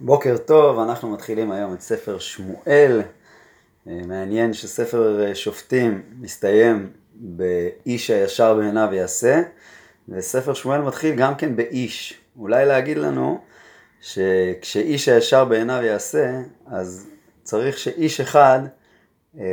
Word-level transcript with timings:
בוקר 0.00 0.36
טוב, 0.36 0.78
אנחנו 0.78 1.10
מתחילים 1.10 1.52
היום 1.52 1.74
את 1.74 1.80
ספר 1.80 2.18
שמואל. 2.18 3.02
אה, 3.88 4.00
מעניין 4.06 4.52
שספר 4.52 5.26
אה, 5.26 5.34
שופטים 5.34 6.02
מסתיים 6.20 6.90
באיש 7.14 8.10
הישר 8.10 8.54
בעיניו 8.54 8.88
יעשה, 8.92 9.42
וספר 10.08 10.54
שמואל 10.54 10.80
מתחיל 10.80 11.14
גם 11.14 11.34
כן 11.34 11.56
באיש. 11.56 12.20
אולי 12.38 12.66
להגיד 12.66 12.98
לנו 12.98 13.40
שכשאיש 14.00 15.08
הישר 15.08 15.44
בעיניו 15.44 15.82
יעשה, 15.82 16.40
אז 16.66 17.06
צריך 17.42 17.78
שאיש 17.78 18.20
אחד 18.20 18.60
אה, 19.38 19.44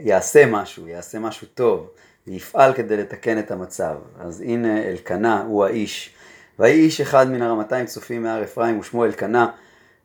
יעשה 0.00 0.46
משהו, 0.46 0.88
יעשה 0.88 1.18
משהו 1.18 1.46
טוב, 1.54 1.90
ויפעל 2.26 2.72
כדי 2.72 2.96
לתקן 2.96 3.38
את 3.38 3.50
המצב. 3.50 3.96
אז 4.20 4.40
הנה 4.40 4.88
אלקנה 4.88 5.42
הוא 5.42 5.64
האיש. 5.64 6.14
ויהי 6.58 6.80
איש 6.80 7.00
אחד 7.00 7.30
מן 7.30 7.42
הרמתיים 7.42 7.86
צופים 7.86 8.22
מהר 8.22 8.42
אפרים 8.42 8.78
ושמו 8.78 9.04
אלקנה 9.04 9.50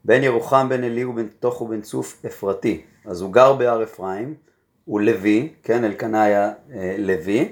בן 0.06 0.24
ירוחם 0.24 0.70
בן 0.70 0.84
עלי 0.84 1.06
ובן 1.06 1.28
תוך 1.40 1.62
ובן 1.62 1.82
צוף 1.82 2.26
אפרתי. 2.26 2.82
אז 3.06 3.22
הוא 3.22 3.34
גר 3.34 3.54
בהר 3.54 3.84
אפרים, 3.84 4.34
הוא 4.86 5.02
לוי, 5.02 5.54
כן, 5.64 5.84
אלקנה 5.84 6.24
היה 6.24 6.52
אה, 6.74 6.96
לוי, 6.98 7.52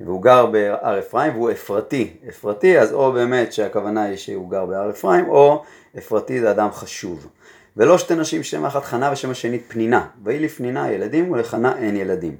והוא 0.00 0.22
גר 0.22 0.46
בהר 0.46 0.98
אפרים 0.98 1.32
והוא 1.34 1.50
אפרתי. 1.50 2.16
אפרתי, 2.28 2.78
אז 2.80 2.92
או 2.92 3.12
באמת 3.12 3.52
שהכוונה 3.52 4.02
היא 4.02 4.16
שהוא 4.16 4.50
גר 4.50 4.66
בהר 4.66 4.90
אפרים, 4.90 5.28
או 5.28 5.62
אפרתי 5.98 6.40
זה 6.40 6.50
אדם 6.50 6.68
חשוב. 6.72 7.26
ולא 7.76 7.98
שתי 7.98 8.14
נשים 8.14 8.42
שם 8.42 8.64
אחת 8.64 8.84
חנה 8.84 9.12
ושם 9.12 9.30
השנית 9.30 9.64
פנינה. 9.68 10.06
ויהי 10.24 10.40
לפנינה 10.40 10.92
ילדים 10.92 11.30
ולחנה 11.30 11.78
אין 11.78 11.96
ילדים. 11.96 12.36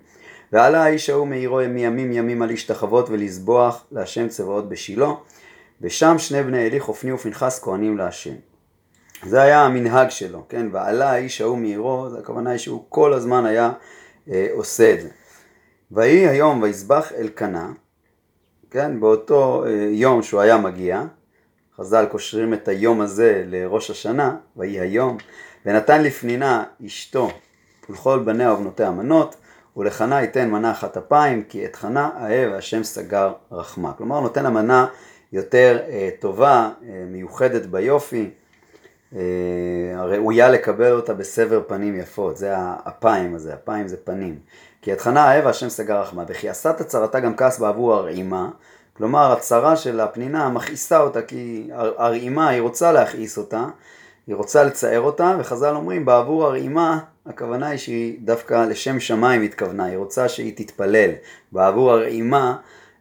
ועלה 0.53 0.85
האיש 0.85 1.11
ההוא 1.11 1.27
מעירו 1.27 1.61
מימים 1.69 2.13
ימים 2.13 2.43
על 2.43 2.49
להשתחוות 2.49 3.11
ולזבוח 3.11 3.85
להשם 3.93 4.29
צבאות 4.29 4.69
בשילה, 4.69 5.13
ושם 5.81 6.19
שני 6.19 6.43
בני 6.43 6.67
עלי 6.67 6.81
חופני 6.81 7.13
ופנחס 7.13 7.61
כהנים 7.63 7.99
להשם. 7.99 8.35
זה 9.25 9.43
היה 9.43 9.63
המנהג 9.63 10.11
שלו, 10.11 10.45
כן? 10.49 10.67
ועלה 10.73 11.11
האיש 11.11 11.41
ההוא 11.41 11.59
מעירו, 11.59 12.11
זה 12.11 12.19
הכוונה 12.19 12.51
היא 12.51 12.59
שהוא 12.59 12.85
כל 12.89 13.13
הזמן 13.13 13.47
היה 13.47 13.73
אה, 14.31 14.47
עושה 14.53 14.95
את 14.95 15.01
זה. 15.01 15.09
ויהי 15.91 16.29
היום 16.29 16.63
ויזבח 16.63 17.13
אלקנה, 17.13 17.73
כן? 18.71 19.01
באותו 19.01 19.65
אה, 19.67 19.89
יום 19.91 20.23
שהוא 20.23 20.41
היה 20.41 20.57
מגיע, 20.57 21.03
חז"ל 21.77 22.07
קושרים 22.11 22.55
את 22.55 22.69
היום 22.69 23.01
הזה 23.01 23.45
לראש 23.47 23.91
השנה, 23.91 24.37
ויהי 24.57 24.81
היום, 24.81 25.17
ונתן 25.67 26.03
לפנינה 26.03 26.65
אשתו 26.87 27.31
ולכל 27.91 28.19
בניה 28.19 28.53
ובנותיה 28.53 28.91
מנות, 28.91 29.37
ולחנה 29.77 30.21
ייתן 30.21 30.51
מנה 30.51 30.71
אחת 30.71 30.97
אפיים, 30.97 31.45
כי 31.49 31.67
את 31.67 31.77
חנה 31.77 32.11
אהב 32.21 32.53
השם 32.53 32.85
סגר 32.85 33.33
רחמה. 33.53 33.93
כלומר 33.93 34.21
נותן 34.21 34.47
המנה 34.47 34.87
יותר 35.33 35.79
אה, 35.89 36.09
טובה, 36.21 36.71
אה, 36.89 37.05
מיוחדת 37.07 37.67
ביופי, 37.67 38.31
אה, 39.15 40.05
ראויה 40.05 40.51
לקבל 40.51 40.93
אותה 40.93 41.15
בסבר 41.15 41.63
פנים 41.67 42.01
יפות, 42.01 42.37
זה 42.37 42.55
האפיים 42.57 43.35
הזה, 43.35 43.55
אפיים 43.55 43.89
זה 43.89 43.97
פנים. 43.97 44.39
כי 44.83 44.93
את 44.93 45.01
חנה 45.01 45.35
אהבה 45.35 45.51
השם 45.51 45.69
סגר 45.69 46.01
רחמה, 46.01 46.25
וכי 46.29 46.49
עשת 46.49 46.81
הצרתה 46.81 47.21
גם 47.21 47.37
כעס 47.37 47.59
בעבור 47.59 47.95
הרעימה, 47.95 48.51
כלומר 48.97 49.33
הצרה 49.33 49.77
של 49.77 50.01
הפנינה 50.01 50.49
מכעיסה 50.49 51.01
אותה, 51.01 51.23
כי 51.23 51.71
הרעימה 51.73 52.49
היא 52.49 52.61
רוצה 52.61 52.93
להכעיס 52.93 53.39
אותה, 53.39 53.67
היא 54.27 54.37
רוצה 54.37 54.65
לצער 54.65 55.01
אותה, 55.01 55.37
וחז"ל 55.39 55.75
אומרים 55.77 56.05
בעבור 56.05 56.45
הרעימה, 56.45 56.99
הכוונה 57.27 57.69
היא 57.69 57.79
שהיא 57.79 58.19
דווקא 58.25 58.67
לשם 58.67 59.01
שמיים 59.01 59.43
התכוונה, 59.43 59.85
היא 59.85 59.97
רוצה 59.97 60.29
שהיא 60.29 60.53
תתפלל. 60.57 61.11
בעבור 61.53 61.93
הרעימה, 61.93 62.57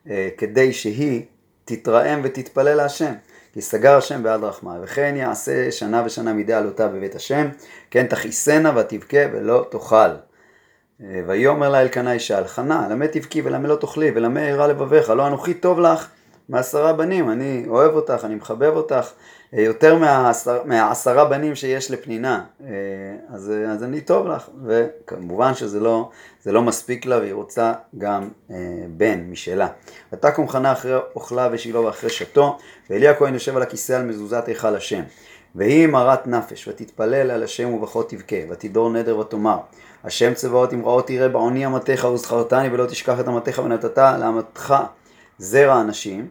אה, 0.09 0.29
כדי 0.37 0.73
שהיא 0.73 1.25
תתרעם 1.65 2.21
ותתפלל 2.23 2.73
להשם. 2.73 3.13
כי 3.55 3.87
השם 3.87 4.23
בעד 4.23 4.43
רחמה, 4.43 4.77
וכן 4.83 5.13
יעשה 5.17 5.71
שנה 5.71 6.03
ושנה 6.05 6.33
מדי 6.33 6.53
עלותה 6.53 6.87
בבית 6.87 7.15
השם, 7.15 7.47
כן 7.91 8.07
תכיסנה 8.07 8.71
ותבכה 8.77 9.17
ולא 9.33 9.65
תאכל. 9.71 9.95
אה, 11.01 11.21
ויאמר 11.27 11.69
לה 11.69 11.81
אלקנה 11.81 12.11
אישה, 12.11 12.37
אלחנה, 12.37 12.87
למה 12.91 13.07
תבכי 13.07 13.41
ולמה 13.41 13.67
לא 13.67 13.75
תאכלי 13.75 14.11
ולמה 14.15 14.41
ירא 14.41 14.67
לבביך, 14.67 15.09
לא 15.09 15.27
אנוכי 15.27 15.53
טוב 15.53 15.79
לך 15.79 16.07
מעשרה 16.49 16.93
בנים, 16.93 17.31
אני 17.31 17.65
אוהב 17.67 17.93
אותך, 17.93 18.21
אני 18.23 18.35
מחבב 18.35 18.75
אותך, 18.75 19.11
אה, 19.53 19.61
יותר 19.61 19.95
מהעשר, 19.95 20.61
מהעשרה 20.65 21.25
בנים 21.25 21.55
שיש 21.55 21.91
לפנינה, 21.91 22.43
אה, 22.63 22.69
אז, 23.29 23.51
אז 23.69 23.83
אני 23.83 24.01
טוב 24.01 24.27
לך, 24.27 24.49
וכמובן 24.65 25.53
שזה 25.53 25.79
לא, 25.79 26.09
לא 26.45 26.61
מספיק 26.61 27.05
לה 27.05 27.17
והיא 27.17 27.33
רוצה 27.33 27.73
גם 27.97 28.29
בן 28.97 29.19
משלה. 29.29 29.67
ותקום 30.13 30.49
חנה 30.49 30.71
אחרי 30.71 30.95
אוכלה 31.15 31.49
ושילה 31.51 31.79
ואחרי 31.79 32.09
שתו, 32.09 32.57
ואלי 32.89 33.07
הכהן 33.07 33.33
יושב 33.33 33.55
על 33.55 33.61
הכיסא 33.61 33.93
על 33.93 34.05
מזוזת 34.05 34.47
היכל 34.47 34.75
השם. 34.75 35.01
והיא 35.55 35.87
מרת 35.87 36.27
נפש, 36.27 36.67
ותתפלל 36.67 37.31
על 37.31 37.43
השם 37.43 37.73
ובכות 37.73 38.09
תבכה, 38.09 38.35
ותדור 38.49 38.89
נדר 38.89 39.17
ותאמר, 39.17 39.57
השם 40.03 40.33
צבאות 40.33 40.73
אמראות 40.73 41.07
תראה 41.07 41.29
בעוני 41.29 41.65
אמתך 41.65 42.07
וזכרתני 42.13 42.69
ולא 42.71 42.85
תשכח 42.85 43.19
את 43.19 43.27
אמתך 43.27 43.61
ונתת 43.65 43.97
לאמתך 43.97 44.75
זרע 45.39 45.81
אנשים, 45.81 46.27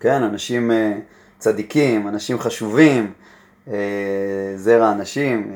כן, 0.00 0.22
אנשים 0.22 0.70
uh, 0.70 0.74
צדיקים, 1.38 2.08
אנשים 2.08 2.38
חשובים, 2.38 3.12
uh, 3.66 3.70
זרע 4.56 4.92
אנשים, 4.92 5.52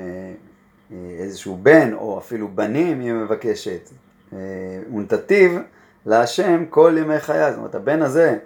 uh, 0.91 0.95
איזשהו 1.21 1.59
בן 1.63 1.93
או 1.95 2.19
אפילו 2.19 2.49
בנים 2.49 3.01
היא 3.01 3.13
מבקשת, 3.13 3.91
ונתתיו 4.93 5.51
להשם 6.07 6.65
כל 6.71 6.97
ימי 6.99 7.21
חיי, 7.21 7.51
זאת 7.51 7.59
אומרת 7.59 7.75
הבן 7.75 8.03
הזה 8.03 8.39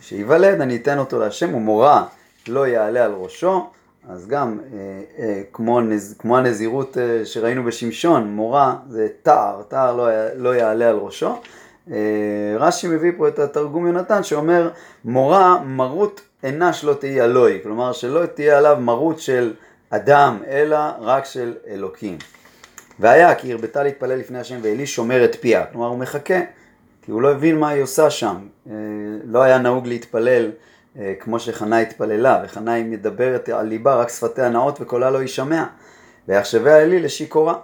שייוולד 0.00 0.60
אני 0.60 0.76
אתן 0.76 0.98
אותו 0.98 1.18
להשם 1.18 1.54
ומורה 1.54 2.06
לא 2.48 2.66
יעלה 2.66 3.04
על 3.04 3.12
ראשו 3.12 3.70
אז 4.08 4.26
גם 4.26 4.58
אה, 4.72 4.78
אה, 5.18 5.42
כמו, 5.52 5.80
נז, 5.80 6.14
כמו 6.18 6.38
הנזירות 6.38 6.98
אה, 6.98 7.26
שראינו 7.26 7.64
בשמשון, 7.64 8.28
מורה 8.28 8.76
זה 8.88 9.08
תער, 9.22 9.62
תער 9.68 9.96
לא, 9.96 10.08
לא 10.36 10.54
יעלה 10.54 10.88
על 10.88 10.96
ראשו. 10.96 11.40
אה, 11.90 11.96
רש"י 12.58 12.88
מביא 12.88 13.12
פה 13.16 13.28
את 13.28 13.38
התרגום 13.38 13.86
יונתן 13.86 14.22
שאומר 14.22 14.70
מורה 15.04 15.62
מרות 15.64 16.20
אינה 16.42 16.72
שלא 16.72 16.94
תהיה 16.94 17.24
אלוהי, 17.24 17.58
כלומר 17.62 17.92
שלא 17.92 18.26
תהיה 18.26 18.58
עליו 18.58 18.76
מרות 18.80 19.20
של 19.20 19.52
אדם 19.90 20.42
אלא 20.48 20.78
רק 21.00 21.24
של 21.24 21.54
אלוקים. 21.68 22.18
והיה 22.98 23.34
כי 23.34 23.52
הרבתה 23.52 23.82
להתפלל 23.82 24.18
לפני 24.18 24.38
השם 24.38 24.58
ואלי 24.62 24.86
שומר 24.86 25.24
את 25.24 25.36
פיה, 25.40 25.66
כלומר 25.66 25.86
הוא 25.86 25.98
מחכה 25.98 26.40
כי 27.02 27.10
הוא 27.10 27.22
לא 27.22 27.30
הבין 27.30 27.58
מה 27.58 27.68
היא 27.68 27.82
עושה 27.82 28.10
שם, 28.10 28.36
אה, 28.70 28.74
לא 29.24 29.42
היה 29.42 29.58
נהוג 29.58 29.86
להתפלל 29.86 30.50
אה, 30.98 31.14
כמו 31.20 31.38
שחנה 31.38 31.78
התפללה, 31.78 32.42
וחנה 32.44 32.72
היא 32.72 32.84
מדברת 32.84 33.48
על 33.48 33.66
ליבה, 33.66 33.94
רק 33.94 34.08
שפתיה 34.08 34.48
נאות 34.48 34.80
וקולה 34.80 35.10
לא 35.10 35.22
יישמע. 35.22 35.64
ויחשביה 36.28 36.82
אלי 36.82 37.00
לשיכורה. 37.00 37.54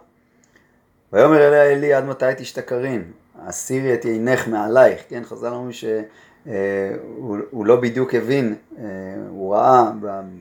ויאמר 1.13 1.49
אליה 1.49 1.63
אלי 1.63 1.95
עד 1.95 2.05
מתי 2.05 2.27
תשתכרין, 2.37 3.05
הסירי 3.47 3.95
את 3.95 4.05
עינך 4.05 4.49
מעלייך, 4.49 5.01
כן, 5.09 5.23
חז"ל 5.25 5.47
אומרים 5.47 5.73
שהוא 5.73 7.37
אה, 7.55 7.65
לא 7.65 7.77
בדיוק 7.77 8.15
הבין, 8.15 8.55
אה, 8.79 8.85
הוא 9.29 9.55
ראה 9.55 9.91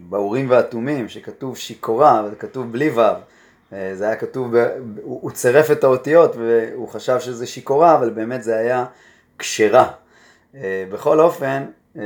באורים 0.09 0.49
והתומים 0.49 1.09
שכתוב 1.09 1.57
שיכורה, 1.57 2.19
אבל 2.19 2.31
כתוב 2.39 2.71
בלי 2.71 2.89
ו', 2.89 3.01
זה 3.93 4.05
היה 4.05 4.15
כתוב, 4.15 4.53
הוא 5.03 5.31
צירף 5.31 5.71
את 5.71 5.83
האותיות 5.83 6.35
והוא 6.35 6.87
חשב 6.89 7.19
שזה 7.19 7.45
שיכורה, 7.45 7.95
אבל 7.95 8.09
באמת 8.09 8.43
זה 8.43 8.57
היה 8.57 8.85
כשרה. 9.39 9.91
בכל 10.91 11.19
אופן, 11.19 11.65
אה, 11.97 12.03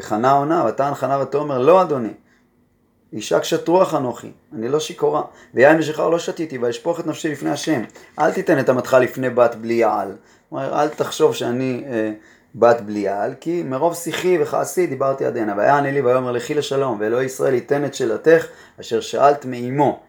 חנה 0.00 0.32
עונה, 0.32 0.64
ותען 0.68 0.94
חנה 0.94 1.20
ותאמר 1.22 1.58
לא 1.58 1.82
אדוני, 1.82 2.12
אישה 3.12 3.40
קשת 3.40 3.68
רוח 3.68 3.94
אנוכי, 3.94 4.32
אני 4.52 4.68
לא 4.68 4.80
שיכורה, 4.80 5.22
ויין 5.54 5.78
ושכר 5.78 6.08
לא 6.08 6.18
שתיתי, 6.18 6.58
ואשפוך 6.58 7.00
את 7.00 7.06
נפשי 7.06 7.32
לפני 7.32 7.50
השם, 7.50 7.82
אל 8.18 8.32
תיתן 8.32 8.58
את 8.58 8.70
אמתך 8.70 8.96
לפני 9.00 9.30
בת 9.30 9.54
בלי 9.54 9.74
יעל, 9.74 10.16
כלומר 10.48 10.82
אל 10.82 10.88
תחשוב 10.88 11.34
שאני 11.34 11.84
אה, 11.86 12.12
בת 12.54 12.80
בלי 12.80 12.98
יעל, 12.98 13.34
כי 13.40 13.62
מרוב 13.62 13.94
שיחי 13.94 14.38
וכעסי 14.42 14.86
דיברתי 14.86 15.26
עד 15.26 15.36
הנה, 15.36 15.54
ויען 15.56 15.86
לי 15.86 16.00
ויאמר 16.00 16.32
לכי 16.32 16.54
לשלום, 16.54 16.96
ואלוהי 17.00 17.26
ישראל 17.26 17.54
ייתן 17.54 17.84
את 17.84 17.94
שאלתך 17.94 18.46
אשר 18.80 19.00
שאלת 19.00 19.44
מאמו. 19.44 20.00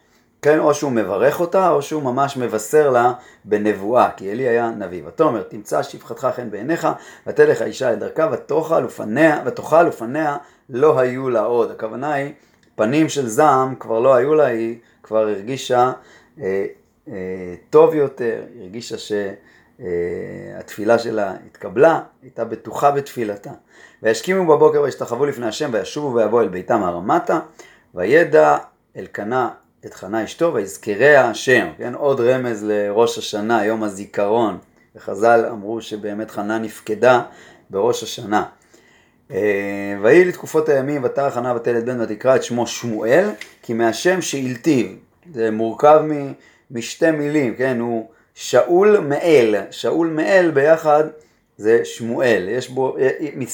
כן, 0.41 0.59
או 0.59 0.73
שהוא 0.73 0.91
מברך 0.91 1.39
אותה, 1.39 1.69
או 1.69 1.81
שהוא 1.81 2.03
ממש 2.03 2.37
מבשר 2.37 2.89
לה 2.89 3.13
בנבואה, 3.45 4.09
כי 4.17 4.31
אלי 4.31 4.47
היה 4.47 4.69
נביא. 4.69 5.01
ותאמר, 5.07 5.43
תמצא 5.43 5.83
שפחתך 5.83 6.27
חן 6.35 6.51
בעיניך, 6.51 6.87
ותלך 7.27 7.61
האישה 7.61 7.89
אל 7.89 7.95
דרכה, 7.95 8.29
ותאכל 8.31 8.85
ופניה, 8.85 9.41
ותאכל 9.45 9.87
ופניה 9.87 10.37
לא 10.69 10.99
היו 10.99 11.29
לה 11.29 11.41
עוד. 11.41 11.71
הכוונה 11.71 12.13
היא, 12.13 12.33
פנים 12.75 13.09
של 13.09 13.27
זעם 13.27 13.75
כבר 13.75 13.99
לא 13.99 14.15
היו 14.15 14.33
לה, 14.33 14.45
היא 14.45 14.77
כבר 15.03 15.17
הרגישה 15.17 15.91
אה, 16.41 16.65
אה, 17.07 17.13
טוב 17.69 17.95
יותר, 17.95 18.41
הרגישה 18.61 18.95
שהתפילה 18.97 20.93
אה, 20.93 20.99
שלה 20.99 21.33
התקבלה, 21.45 22.01
הייתה 22.21 22.45
בטוחה 22.45 22.91
בתפילתה. 22.91 23.51
וישכימו 24.03 24.55
בבוקר 24.55 24.81
וישתחוו 24.81 25.25
לפני 25.25 25.47
השם, 25.47 25.69
וישובו 25.73 26.15
ויבואו 26.15 26.41
אל 26.41 26.47
ביתם 26.47 26.83
הרמתה, 26.83 27.39
וידע 27.95 28.57
אלקנה 28.97 29.49
את 29.85 29.93
חנה 29.93 30.23
אשתו 30.23 30.53
ויזכריה 30.53 31.29
השם, 31.29 31.67
כן? 31.77 31.93
עוד 31.95 32.21
רמז 32.21 32.63
לראש 32.63 33.17
השנה, 33.17 33.65
יום 33.65 33.83
הזיכרון. 33.83 34.57
וחז"ל 34.95 35.45
אמרו 35.51 35.81
שבאמת 35.81 36.31
חנה 36.31 36.57
נפקדה 36.57 37.21
בראש 37.69 38.03
השנה. 38.03 38.45
ויהי 40.01 40.25
לתקופות 40.25 40.69
הימים 40.69 41.03
ותרא 41.03 41.29
חנה 41.29 41.55
ותלת 41.55 41.85
בן 41.85 42.01
ותקרא 42.01 42.35
את 42.35 42.43
שמו 42.43 42.67
שמואל 42.67 43.29
כי 43.61 43.73
מהשם 43.73 44.21
שאילתיו 44.21 44.85
זה 45.33 45.51
מורכב 45.51 46.01
משתי 46.71 47.11
מילים 47.11 47.55
כן 47.55 47.79
הוא 47.79 48.09
שאול 48.33 48.99
מאל 48.99 49.55
שאול 49.71 50.07
מאל 50.07 50.51
ביחד 50.53 51.03
זה 51.57 51.85
שמואל 51.85 52.47
יש 52.49 52.69
בו 52.69 52.97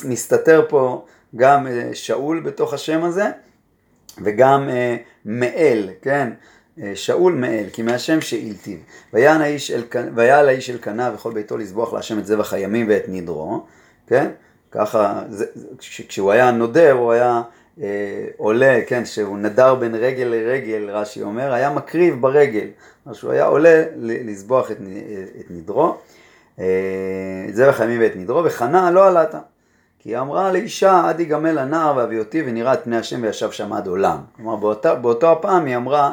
מסתתר 0.04 0.66
פה 0.70 1.06
גם 1.36 1.68
שאול 1.94 2.40
בתוך 2.40 2.74
השם 2.74 3.04
הזה 3.04 3.26
וגם 4.24 4.70
מאל 5.26 5.90
כן 6.02 6.30
שאול 6.96 7.34
מאל, 7.34 7.66
כי 7.74 7.82
מהשם 7.82 8.22
שאילתיו. 8.22 8.78
ויעל 9.14 9.42
האיש 10.48 10.70
אל 10.70 10.78
קנה 10.78 11.12
וכל 11.16 11.34
ביתו 11.34 11.58
לזבוח 11.58 11.94
להשם 11.94 12.20
את 12.20 12.26
זבח 12.26 12.54
הימים 12.54 12.86
ואת 12.90 13.04
נדרו, 13.08 13.66
כן? 14.08 14.30
ככה, 14.72 15.22
זה, 15.30 15.46
כשהוא 16.08 16.32
היה 16.32 16.52
נודר, 16.52 16.92
הוא 16.92 17.12
היה 17.12 17.42
אה, 17.82 18.28
עולה, 18.38 18.80
כן, 18.88 19.06
שהוא 19.06 19.38
נדר 19.38 19.76
בין 19.76 19.96
רגל 19.96 20.24
לרגל, 20.24 20.90
רש"י 20.90 21.22
אומר, 21.24 21.54
היה 21.54 21.70
מקריב 21.70 22.22
ברגל. 22.22 22.68
אז 23.06 23.16
שהוא 23.16 23.32
היה 23.32 23.46
עולה 23.46 23.84
לזבוח 23.98 24.72
את, 24.72 24.78
את 25.40 25.46
נדרו, 25.50 25.98
אה, 26.60 26.66
את 27.50 27.56
זבח 27.56 27.82
הימים 27.82 28.02
ואת 28.02 28.16
נדרו, 28.16 28.44
וחנה 28.44 28.92
לא 28.92 29.08
עלת. 29.08 29.36
כי 30.00 30.10
היא 30.10 30.18
אמרה 30.18 30.52
לאישה, 30.52 31.10
עד 31.10 31.20
יגמל 31.20 31.58
הנער 31.58 31.98
ואביא 31.98 32.20
אותי 32.20 32.44
ונראה 32.46 32.74
את 32.74 32.84
פני 32.84 32.98
השם 32.98 33.20
וישב 33.22 33.52
שם 33.52 33.74
עד 33.74 33.88
עולם. 33.88 34.18
כלומר, 34.36 34.56
באותה, 34.56 34.96
באותו 34.96 35.32
הפעם 35.32 35.66
היא 35.66 35.76
אמרה, 35.76 36.12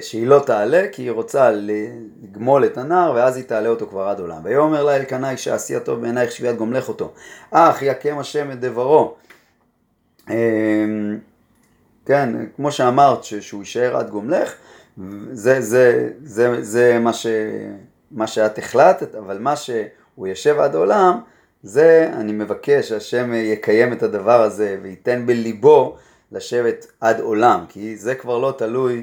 שהיא 0.00 0.26
לא 0.26 0.42
תעלה 0.46 0.86
כי 0.92 1.02
היא 1.02 1.10
רוצה 1.10 1.50
לגמול 1.50 2.64
את 2.64 2.78
הנער 2.78 3.12
ואז 3.14 3.36
היא 3.36 3.44
תעלה 3.44 3.68
אותו 3.68 3.86
כבר 3.86 4.08
עד 4.08 4.20
עולם. 4.20 4.40
ויאמר 4.44 4.84
לה 4.84 4.96
אלקנה 4.96 5.30
אישה 5.30 5.54
עשי 5.54 5.76
הטוב 5.76 6.00
בעינייך 6.00 6.32
שביעת 6.32 6.56
גומלך 6.56 6.88
אותו. 6.88 7.12
אך 7.50 7.82
יקם 7.82 8.18
השם 8.18 8.50
את 8.50 8.60
דברו. 8.60 9.14
אמ, 10.30 11.18
כן, 12.06 12.28
כמו 12.56 12.72
שאמרת 12.72 13.24
שהוא 13.24 13.62
יישאר 13.62 13.96
עד 13.96 14.10
גומלך, 14.10 14.54
זה, 15.32 15.60
זה, 15.60 16.10
זה, 16.24 16.62
זה 16.62 16.98
מה, 16.98 17.12
ש, 17.12 17.26
מה 18.10 18.26
שאת 18.26 18.58
החלטת, 18.58 19.14
אבל 19.14 19.38
מה 19.38 19.56
שהוא 19.56 20.26
יושב 20.26 20.58
עד 20.60 20.74
עולם, 20.74 21.20
זה 21.62 22.10
אני 22.12 22.32
מבקש 22.32 22.88
שהשם 22.88 23.32
יקיים 23.34 23.92
את 23.92 24.02
הדבר 24.02 24.42
הזה 24.42 24.76
וייתן 24.82 25.26
בליבו 25.26 25.96
לשבת 26.32 26.86
עד 27.00 27.20
עולם, 27.20 27.64
כי 27.68 27.96
זה 27.96 28.14
כבר 28.14 28.38
לא 28.38 28.54
תלוי 28.58 28.96
אה, 28.96 29.02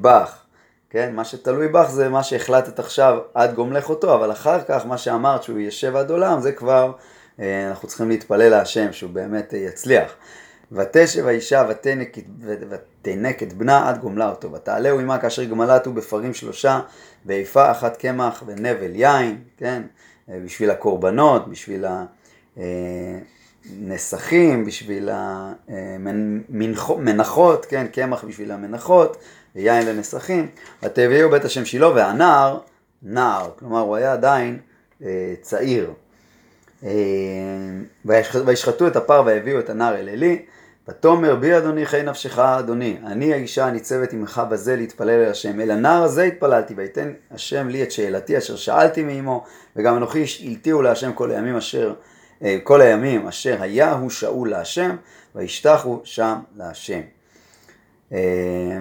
בך, 0.00 0.42
כן? 0.90 1.14
מה 1.14 1.24
שתלוי 1.24 1.68
בך 1.68 1.90
זה 1.90 2.08
מה 2.08 2.22
שהחלטת 2.22 2.78
עכשיו 2.78 3.18
עד 3.34 3.54
גומלך 3.54 3.90
אותו, 3.90 4.14
אבל 4.14 4.32
אחר 4.32 4.60
כך 4.68 4.86
מה 4.86 4.98
שאמרת 4.98 5.42
שהוא 5.42 5.58
ישב 5.58 5.96
עד 5.96 6.10
עולם 6.10 6.40
זה 6.40 6.52
כבר 6.52 6.92
אה, 7.40 7.68
אנחנו 7.68 7.88
צריכים 7.88 8.08
להתפלל 8.08 8.48
להשם 8.48 8.92
שהוא 8.92 9.10
באמת 9.10 9.54
אה, 9.54 9.58
יצליח. 9.58 10.14
ותשב 10.72 11.26
האישה 11.26 11.68
ותנק, 11.68 13.42
את 13.42 13.52
בנה 13.52 13.88
עד 13.88 13.98
גומלה 13.98 14.30
אותו, 14.30 14.52
ותעלהו 14.52 15.00
עמה 15.00 15.18
כאשר 15.18 15.44
גמלתו 15.44 15.92
בפרים 15.92 16.34
שלושה, 16.34 16.80
ויפה 17.26 17.70
אחת 17.70 17.96
קמח 17.96 18.42
ונבל 18.46 18.94
יין, 18.94 19.38
כן? 19.56 19.82
בשביל 20.28 20.70
הקורבנות, 20.70 21.48
בשביל 21.48 21.84
נסכים, 23.70 24.64
בשביל 24.64 25.08
המנחות, 26.48 27.66
כן, 27.66 27.86
קמח 27.86 28.24
בשביל 28.24 28.52
המנחות, 28.52 29.16
ויין 29.56 29.86
לנסכים, 29.86 30.48
ותביאו 30.82 31.30
בית 31.30 31.44
השם 31.44 31.64
שילה, 31.64 31.88
והנער, 31.88 32.58
נער, 33.02 33.50
כלומר 33.58 33.80
הוא 33.80 33.96
היה 33.96 34.12
עדיין 34.12 34.58
אה, 35.02 35.34
צעיר. 35.40 35.90
אה, 36.84 36.90
וישחטו 38.46 38.86
את 38.86 38.96
הפר 38.96 39.22
והביאו 39.26 39.58
את 39.58 39.70
הנער 39.70 39.96
אל 39.96 40.08
עלי, 40.08 40.42
ותאמר 40.88 41.36
בי 41.36 41.56
אדוני 41.56 41.86
חי 41.86 42.02
נפשך 42.02 42.38
אדוני, 42.38 42.96
אני 43.06 43.32
האישה 43.32 43.66
הניצבת 43.66 44.12
עמך 44.12 44.42
בזה 44.50 44.76
להתפלל 44.76 45.10
אל 45.10 45.30
השם, 45.30 45.60
אל 45.60 45.70
הנער 45.70 46.02
הזה 46.02 46.22
התפללתי, 46.22 46.74
ויתן 46.76 47.12
השם 47.30 47.68
לי 47.68 47.82
את 47.82 47.92
שאלתי 47.92 48.38
אשר 48.38 48.56
שאלתי 48.56 49.02
מעמו, 49.02 49.44
וגם 49.76 49.96
אנוכי 49.96 50.26
שאלתיהו 50.26 50.82
להשם 50.82 51.12
כל 51.12 51.30
הימים 51.30 51.56
אשר 51.56 51.88
אה, 51.88 52.11
כל 52.62 52.80
הימים 52.80 53.26
אשר 53.26 53.56
היה 53.60 53.92
הוא 53.92 54.10
שאול 54.10 54.50
להשם, 54.50 54.96
וישתחו 55.34 56.00
שם 56.04 56.34
להשם. 56.56 57.00
אה, 58.12 58.18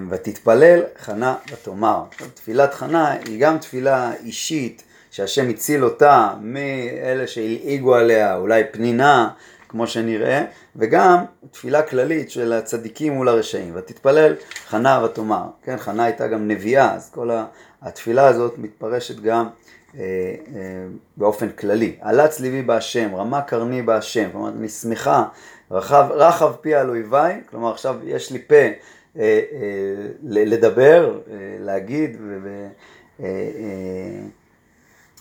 ותתפלל 0.10 0.81
חנה 1.00 1.36
ותאמר. 1.52 2.04
תפילת 2.34 2.74
חנה 2.74 3.12
היא 3.12 3.42
גם 3.42 3.58
תפילה 3.58 4.12
אישית, 4.24 4.84
שהשם 5.12 5.50
הציל 5.50 5.84
אותה 5.84 6.34
מאלה 6.42 7.28
שהלעיגו 7.28 7.96
עליה, 7.96 8.36
אולי 8.36 8.63
פנינה, 8.72 9.30
כמו 9.69 9.88
שנראה, 9.88 10.44
וגם 10.75 11.18
תפילה 11.52 11.81
כללית 11.81 12.31
של 12.31 12.54
הצדיקים 12.54 13.13
מול 13.13 13.28
הרשעים. 13.28 13.72
ותתפלל 13.75 14.36
חנה 14.68 15.04
ותאמר. 15.06 15.46
כן, 15.63 15.78
חנה 15.78 16.04
הייתה 16.04 16.28
גם 16.28 16.48
נביאה, 16.48 16.94
אז 16.94 17.10
כל 17.10 17.30
התפילה 17.81 18.28
הזאת 18.28 18.58
מתפרשת 18.58 19.19
גם 19.19 19.46
אה, 19.46 19.46
אה, 19.46 19.50
באופן 21.18 21.50
כללי. 21.50 21.96
עלץ 22.02 22.40
ליבי 22.40 22.62
בהשם, 22.62 23.16
רמה 23.16 23.42
קרני 23.42 23.82
בהשם, 23.82 24.30
כלומר 24.32 24.50
אני 24.50 24.70
שמחה, 24.70 25.24
רחב, 25.72 26.08
רחב 26.12 26.54
פי 26.62 26.76
על 26.76 26.90
אויביי, 26.90 27.42
כלומר 27.50 27.72
עכשיו 27.72 27.96
יש 28.04 28.32
לי 28.32 28.40
פה 28.40 28.56
אה, 29.20 29.42
לדבר, 30.24 31.20
להגיד 31.60 32.18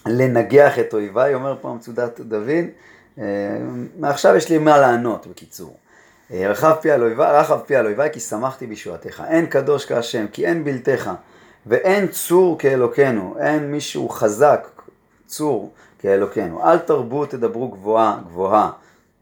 ולנגח 0.06 0.78
את 0.78 0.94
אויביי, 0.94 1.34
אומר 1.34 1.56
פה 1.60 1.74
מצודת 1.74 2.20
דוד, 2.20 2.64
מעכשיו 3.98 4.36
יש 4.36 4.48
לי 4.48 4.58
מה 4.58 4.78
לענות 4.78 5.26
בקיצור. 5.26 5.76
רחב 6.30 6.76
פי 7.66 7.76
על 7.76 7.86
אויביי 7.86 8.10
כי 8.12 8.20
שמחתי 8.20 8.66
בישועתך, 8.66 9.22
אין 9.28 9.46
קדוש 9.46 9.86
כהשם 9.86 10.26
כי 10.32 10.46
אין 10.46 10.64
בלתך 10.64 11.10
ואין 11.66 12.06
צור 12.06 12.58
כאלוקינו, 12.58 13.34
אין 13.40 13.70
מישהו 13.70 14.08
חזק, 14.08 14.68
צור 15.26 15.70
כאלוקינו. 15.98 16.64
אל 16.64 16.78
תרבו 16.78 17.26
תדברו 17.26 17.68
גבוהה 17.68 18.18
גבוהה, 18.26 18.70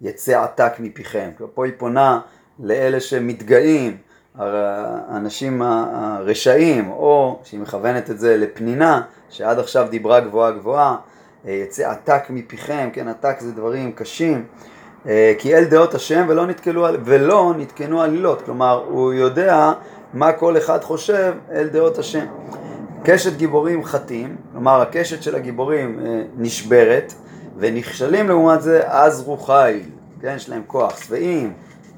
יצא 0.01 0.43
עתק 0.43 0.73
מפיכם. 0.79 1.31
פה 1.55 1.65
היא 1.65 1.73
פונה 1.79 2.21
לאלה 2.59 3.01
שמתגאים, 3.01 3.97
האנשים 4.39 5.63
הרשעים, 5.63 6.91
או 6.91 7.41
שהיא 7.45 7.61
מכוונת 7.61 8.11
את 8.11 8.19
זה 8.19 8.37
לפנינה, 8.37 9.03
שעד 9.31 9.59
עכשיו 9.59 9.87
דיברה 9.91 10.21
גבוהה 10.21 10.51
גבוהה, 10.51 10.97
יצא 11.45 11.91
עתק 11.91 12.23
מפיכם, 12.31 12.89
כן, 12.93 13.09
עתק 13.09 13.37
זה 13.41 13.53
דברים 13.53 13.93
קשים. 13.93 14.45
כי 15.39 15.55
אל 15.55 15.65
דעות 15.65 15.95
השם 15.95 16.27
ולא 16.29 16.45
ולא 17.05 17.55
נתקנו 17.57 18.03
עלילות, 18.03 18.43
כלומר 18.43 18.85
הוא 18.89 19.13
יודע 19.13 19.73
מה 20.13 20.33
כל 20.33 20.59
אחד 20.59 20.83
חושב 20.83 21.35
אל 21.53 21.69
דעות 21.69 21.99
השם. 21.99 22.27
קשת 23.05 23.37
גיבורים 23.37 23.85
חטאים, 23.85 24.37
כלומר 24.53 24.81
הקשת 24.81 25.23
של 25.23 25.35
הגיבורים 25.35 26.01
אה, 26.07 26.23
נשברת, 26.37 27.15
ונכשלים 27.59 28.29
לעומת 28.29 28.63
זה 28.63 28.83
עזרו 28.87 29.37
חיל, 29.37 29.83
כן, 30.21 30.35
יש 30.37 30.49
להם 30.49 30.63
כוח, 30.67 31.03
שבעים 31.03 31.53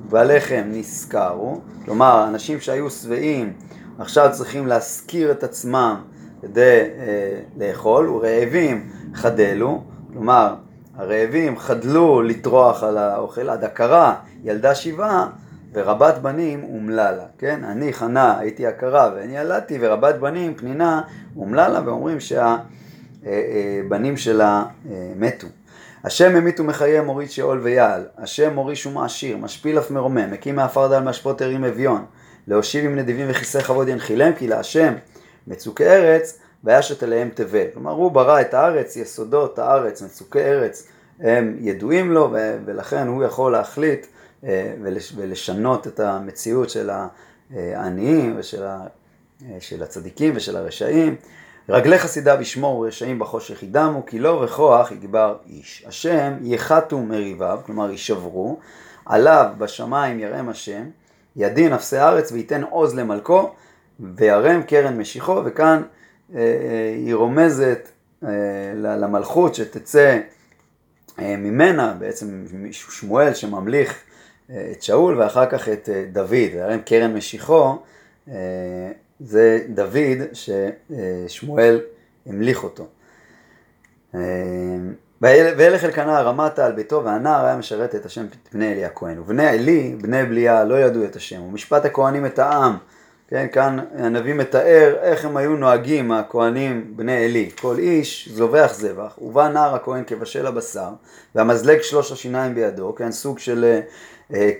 בלחם 0.08 0.62
נשכרו, 0.66 1.60
כלומר 1.84 2.24
אנשים 2.28 2.60
שהיו 2.60 2.90
שבעים 2.90 3.52
עכשיו 3.98 4.28
צריכים 4.32 4.66
להשכיר 4.66 5.30
את 5.30 5.44
עצמם 5.44 5.96
כדי 6.42 6.80
אה, 6.80 7.40
לאכול, 7.58 8.08
ורעבים 8.08 8.90
חדלו, 9.14 9.82
כלומר 10.12 10.54
הרעבים 10.96 11.58
חדלו 11.58 12.22
לטרוח 12.22 12.82
על 12.82 12.98
האוכל, 12.98 13.48
עד 13.48 13.64
הכרה 13.64 14.14
ילדה 14.44 14.74
שבעה 14.74 15.26
ורבת 15.72 16.18
בנים 16.18 16.64
אומללה, 16.64 17.24
כן? 17.38 17.64
אני 17.64 17.92
חנה 17.92 18.38
הייתי 18.38 18.66
עקרה 18.66 19.12
ואני 19.14 19.38
ילדתי 19.38 19.78
ורבת 19.80 20.14
בנים 20.14 20.54
פנינה 20.54 21.02
אומללה 21.36 21.80
ואומרים 21.84 22.18
שהבנים 22.20 24.16
שלה 24.16 24.64
אה, 24.90 25.12
מתו. 25.16 25.46
השם 26.04 26.34
ממית 26.34 26.60
ומחיה 26.60 27.02
מוריד 27.02 27.30
שאול 27.30 27.58
ויעל, 27.58 28.04
השם 28.18 28.54
מוריש 28.54 28.86
ומעשיר, 28.86 29.36
משפיל 29.36 29.78
אף 29.78 29.90
מרומם, 29.90 30.30
מקים 30.30 30.56
מעפר 30.56 30.88
דל 30.88 31.02
מאשפות 31.02 31.42
ערים 31.42 31.64
אביון, 31.64 32.04
להושיב 32.46 32.84
עם 32.84 32.96
נדיבים 32.96 33.26
וכיסא 33.30 33.60
כבוד 33.60 33.88
ינחילם, 33.88 34.32
כי 34.32 34.48
להשם 34.48 34.94
מצוקי 35.46 35.86
ארץ 35.86 36.38
וישת 36.64 37.02
אליהם 37.02 37.28
תבל. 37.34 37.64
כלומר 37.74 37.90
הוא 37.90 38.12
ברא 38.12 38.40
את 38.40 38.54
הארץ, 38.54 38.96
יסודות 38.96 39.58
הארץ, 39.58 40.02
מצוקי 40.02 40.40
ארץ 40.40 40.86
הם 41.20 41.56
ידועים 41.60 42.12
לו 42.12 42.34
ולכן 42.66 43.06
הוא 43.06 43.24
יכול 43.24 43.52
להחליט 43.52 44.06
אה, 44.06 44.19
ולשנות 45.16 45.86
את 45.86 46.00
המציאות 46.00 46.70
של 46.70 46.90
העניים 47.50 48.34
ושל 48.38 48.62
של 49.60 49.82
הצדיקים 49.82 50.32
ושל 50.36 50.56
הרשעים. 50.56 51.16
רגלי 51.68 51.98
חסידיו 51.98 52.38
ישמור 52.40 52.86
רשעים 52.86 53.18
בחושך 53.18 53.62
ידמו, 53.62 54.06
כי 54.06 54.18
לא 54.18 54.42
וכוח 54.44 54.92
יגבר 54.92 55.36
איש. 55.48 55.84
השם 55.86 56.32
יחתו 56.42 56.98
מריביו, 56.98 57.60
כלומר 57.66 57.90
יישברו, 57.90 58.58
עליו 59.06 59.46
בשמיים 59.58 60.20
ירם 60.20 60.48
השם, 60.48 60.82
ידין 61.36 61.72
אפסי 61.72 61.96
הארץ 61.96 62.32
וייתן 62.32 62.62
עוז 62.62 62.94
למלכו, 62.94 63.50
וירם 64.00 64.62
קרן 64.62 64.98
משיחו, 64.98 65.42
וכאן 65.44 65.82
אה, 66.34 66.40
אה, 66.40 66.94
היא 66.96 67.14
רומזת 67.14 67.88
למלכות 68.76 69.54
שתצא 69.54 70.18
ממנה 71.18 71.94
בעצם 71.98 72.44
שמואל 72.70 73.34
שממליך 73.34 73.94
את 74.72 74.82
שאול 74.82 75.18
ואחר 75.18 75.46
כך 75.46 75.68
את 75.68 75.88
דוד, 76.12 76.30
והיה 76.30 76.66
להם 76.66 76.80
קרן 76.80 77.14
משיחו, 77.14 77.78
זה 79.20 79.58
דוד 79.68 80.18
ששמואל 80.32 81.80
המליך 82.26 82.64
אותו. 82.64 82.86
וילך 85.22 85.84
אלקנה 85.84 86.20
רמתה 86.20 86.66
על 86.66 86.72
ביתו 86.72 87.04
והנער 87.04 87.44
היה 87.44 87.56
משרת 87.56 87.94
את 87.94 88.06
השם 88.06 88.26
בני 88.52 88.72
אלי 88.72 88.84
הכהן. 88.84 89.18
ובני 89.18 89.48
עלי, 89.48 89.96
בני 90.00 90.24
בליה, 90.24 90.64
לא 90.64 90.80
ידעו 90.80 91.04
את 91.04 91.16
השם. 91.16 91.42
ומשפט 91.42 91.84
הכהנים 91.84 92.26
את 92.26 92.38
העם. 92.38 92.76
כן, 93.28 93.46
כאן 93.52 93.78
הנביא 93.98 94.34
מתאר 94.34 94.96
איך 95.02 95.24
הם 95.24 95.36
היו 95.36 95.56
נוהגים 95.56 96.12
הכהנים 96.12 96.92
בני 96.96 97.24
עלי. 97.24 97.50
כל 97.60 97.78
איש 97.78 98.28
זובח 98.32 98.72
זבח, 98.74 99.18
ובא 99.22 99.48
נער 99.48 99.74
הכהן 99.74 100.04
כבשל 100.06 100.46
הבשר, 100.46 100.88
והמזלג 101.34 101.80
שלוש 101.82 102.12
השיניים 102.12 102.54
בידו, 102.54 102.94
כן, 102.94 103.12
סוג 103.12 103.38
של 103.38 103.64
אה, 103.64 103.80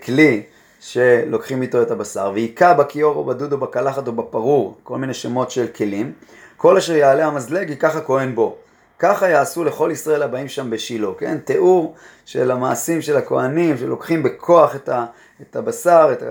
כלי 0.03 0.43
שלוקחים 0.79 1.61
איתו 1.61 1.81
את 1.81 1.91
הבשר, 1.91 2.31
והיכה 2.33 2.73
בכיור 2.73 3.15
או 3.15 3.23
בדוד 3.23 3.53
או 3.53 3.57
בקלחת 3.57 4.07
או 4.07 4.11
בפרור, 4.11 4.77
כל 4.83 4.97
מיני 4.97 5.13
שמות 5.13 5.51
של 5.51 5.67
כלים. 5.67 6.13
כל 6.57 6.77
אשר 6.77 6.95
יעלה 6.95 7.25
המזלג 7.25 7.69
ייקח 7.69 7.95
הכהן 7.95 8.35
בו. 8.35 8.55
ככה 8.99 9.29
יעשו 9.29 9.63
לכל 9.63 9.89
ישראל 9.93 10.23
הבאים 10.23 10.47
שם 10.47 10.69
בשילה, 10.69 11.07
כן? 11.17 11.37
תיאור 11.37 11.95
של 12.25 12.51
המעשים 12.51 13.01
של 13.01 13.17
הכהנים 13.17 13.77
שלוקחים 13.77 14.23
בכוח 14.23 14.75
את, 14.75 14.89
ה, 14.89 15.05
את 15.41 15.55
הבשר, 15.55 16.09
את 16.11 16.23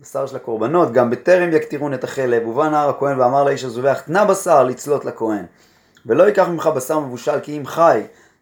הבשר 0.00 0.26
של 0.26 0.36
הקורבנות, 0.36 0.92
גם 0.92 1.10
בטרם 1.10 1.52
יקטירון 1.52 1.94
את 1.94 2.04
החלב, 2.04 2.46
ובא 2.46 2.68
נער 2.68 2.88
הכהן 2.88 3.20
ואמר 3.20 3.44
לאיש 3.44 3.64
הזובח, 3.64 4.00
תנה 4.00 4.24
בשר 4.24 4.64
לצלות 4.64 5.04
לכהן, 5.04 5.44
ולא 6.06 6.22
ייקח 6.22 6.48
ממך 6.48 6.66
בשר 6.66 6.98
מבושל 6.98 7.40
כי 7.42 7.58
אם 7.58 7.66
חי, 7.66 8.00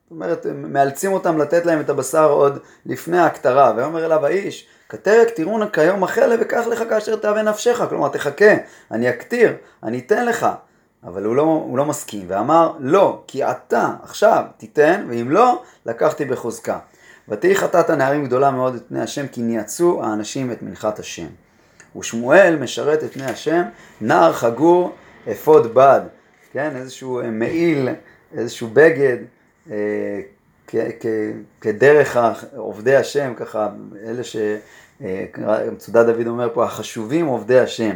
זאת 0.08 0.12
אומרת, 0.12 0.46
מאלצים 0.54 1.12
אותם 1.12 1.38
לתת 1.38 1.66
להם 1.66 1.80
את 1.80 1.90
הבשר 1.90 2.30
עוד 2.30 2.58
לפני 2.86 3.18
ההקטרה, 3.18 3.72
ויאמר 3.76 4.04
אליו 4.04 4.26
האיש, 4.26 4.66
כתר 4.88 5.22
יקטירון 5.22 5.68
כיום 5.68 6.04
החלב 6.04 6.38
וקח 6.42 6.66
לך 6.66 6.82
כאשר 6.90 7.16
תאווה 7.16 7.42
נפשך, 7.42 7.82
כלומר 7.88 8.08
תחכה, 8.08 8.54
אני 8.90 9.10
אקטיר, 9.10 9.52
אני 9.82 9.98
אתן 9.98 10.26
לך, 10.26 10.46
אבל 11.04 11.24
הוא 11.24 11.36
לא, 11.36 11.42
הוא 11.42 11.78
לא 11.78 11.84
מסכים, 11.84 12.24
ואמר, 12.28 12.72
לא, 12.78 13.22
כי 13.26 13.44
אתה 13.44 13.94
עכשיו 14.02 14.44
תיתן, 14.56 15.06
ואם 15.08 15.30
לא, 15.30 15.62
לקחתי 15.86 16.24
בחוזקה. 16.24 16.78
ותהי 17.28 17.56
חטאת 17.56 17.90
הנערים 17.90 18.24
גדולה 18.24 18.50
מאוד 18.50 18.74
את 18.74 18.82
פני 18.88 19.00
השם, 19.00 19.26
כי 19.26 19.42
ניאצו 19.42 20.00
האנשים 20.04 20.52
את 20.52 20.62
מנחת 20.62 20.98
השם. 20.98 21.28
ושמואל 21.98 22.56
משרת 22.60 23.04
את 23.04 23.12
פני 23.12 23.24
השם, 23.24 23.62
נער 24.00 24.32
חגור 24.32 24.92
אפוד 25.32 25.74
בד, 25.74 26.00
כן, 26.52 26.76
איזשהו 26.76 27.20
אה, 27.20 27.30
מעיל, 27.30 27.88
איזשהו 28.36 28.68
בגד, 28.72 29.16
אה, 29.70 30.20
כדרך 31.60 32.18
עובדי 32.56 32.96
השם, 32.96 33.32
ככה, 33.36 33.68
אלה 34.04 34.22
שמצודת 34.24 36.08
אה, 36.08 36.12
דוד 36.12 36.26
אומר 36.26 36.48
פה, 36.54 36.64
החשובים 36.64 37.26
עובדי 37.26 37.60
השם. 37.60 37.94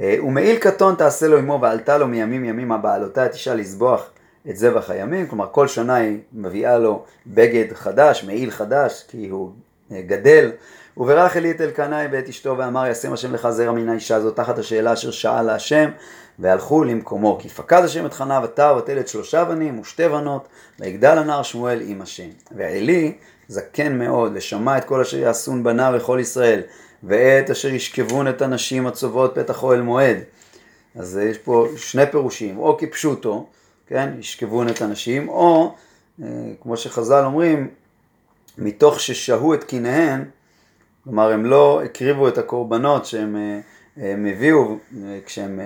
אה, 0.00 0.16
ומעיל 0.24 0.56
קטון 0.56 0.94
תעשה 0.94 1.28
לו 1.28 1.38
עמו 1.38 1.58
ועלתה 1.62 1.98
לו 1.98 2.08
מימים 2.08 2.44
ימימה 2.44 2.78
בעלותה 2.78 3.26
אישה 3.26 3.54
לזבוח 3.54 4.10
את 4.50 4.56
זבח 4.56 4.90
הימים, 4.90 5.26
כלומר 5.26 5.46
כל 5.52 5.68
שנה 5.68 5.94
היא 5.94 6.18
מביאה 6.32 6.78
לו 6.78 7.04
בגד 7.26 7.72
חדש, 7.72 8.24
מעיל 8.24 8.50
חדש, 8.50 9.04
כי 9.08 9.28
הוא 9.28 9.50
גדל. 9.90 10.50
וברך 10.96 11.36
אלי 11.36 11.50
את 11.50 11.60
אלקנאי 11.60 12.08
בית 12.08 12.28
אשתו 12.28 12.58
ואמר 12.58 12.86
ישם 12.86 13.12
השם 13.12 13.34
לך 13.34 13.50
זרע 13.50 13.72
מן 13.72 13.88
האישה 13.88 14.16
הזאת 14.16 14.36
תחת 14.36 14.58
השאלה 14.58 14.92
אשר 14.92 15.10
שאל 15.10 15.42
להשם 15.42 15.90
והלכו 16.38 16.84
למקומו 16.84 17.38
כי 17.40 17.48
פקד 17.48 17.84
השם 17.84 18.06
את 18.06 18.12
חנה 18.12 18.40
ותר 18.44 18.76
ותלת 18.78 19.08
שלושה 19.08 19.44
בנים 19.44 19.78
ושתי 19.80 20.08
בנות 20.08 20.48
ויגדל 20.80 21.18
הנער 21.18 21.42
שמואל 21.42 21.80
עם 21.84 22.02
השם. 22.02 22.28
ועלי 22.56 23.14
זקן 23.48 23.98
מאוד 23.98 24.32
ושמע 24.34 24.78
את 24.78 24.84
כל 24.84 25.00
אשר 25.00 25.18
יעשון 25.18 25.62
בניו 25.62 25.92
לכל 25.96 26.18
ישראל 26.20 26.60
ואת 27.02 27.50
אשר 27.50 27.68
ישכבון 27.68 28.28
את 28.28 28.42
הנשים 28.42 28.86
הצובעות 28.86 29.34
פתח 29.34 29.62
אוהל 29.62 29.82
מועד. 29.82 30.16
אז 30.94 31.20
יש 31.22 31.38
פה 31.38 31.66
שני 31.76 32.06
פירושים, 32.10 32.58
או 32.58 32.76
כפשוטו, 32.78 33.46
כן, 33.86 34.10
ישכבון 34.18 34.68
את 34.68 34.82
הנשים, 34.82 35.28
או 35.28 35.74
אה, 36.22 36.28
כמו 36.62 36.76
שחז"ל 36.76 37.24
אומרים, 37.24 37.68
מתוך 38.58 39.00
ששהו 39.00 39.54
את 39.54 39.64
קיניהן, 39.64 40.24
כלומר 41.04 41.32
הם 41.32 41.44
לא 41.44 41.82
הקריבו 41.84 42.28
את 42.28 42.38
הקורבנות 42.38 43.06
שהם 43.06 43.36
אה, 43.36 43.60
הם 43.96 44.26
הביאו 44.26 44.76
אה, 45.04 45.18
כשהם 45.26 45.60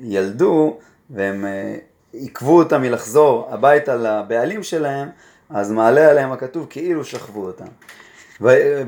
ילדו, 0.00 0.76
והם 1.10 1.44
עיכבו 2.12 2.58
אותם 2.58 2.82
מלחזור 2.82 3.48
הביתה 3.50 3.96
לבעלים 3.96 4.62
שלהם, 4.62 5.08
אז 5.50 5.72
מעלה 5.72 6.10
עליהם 6.10 6.32
הכתוב 6.32 6.66
כאילו 6.70 7.04
שכבו 7.04 7.46
אותם. 7.46 7.66